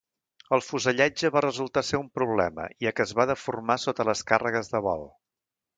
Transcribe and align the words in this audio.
El 0.55 0.63
fusellatge 0.67 1.31
va 1.35 1.43
resultar 1.47 1.83
ser 1.91 1.99
un 2.05 2.09
problema, 2.21 2.67
ja 2.87 2.97
que 2.97 3.07
es 3.09 3.15
va 3.21 3.29
deformar 3.35 3.81
sota 3.87 4.11
les 4.13 4.29
càrregues 4.33 4.75
de 4.75 4.85
vol. 4.91 5.11